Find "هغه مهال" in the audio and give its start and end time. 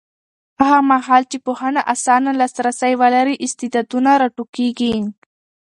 0.59-1.23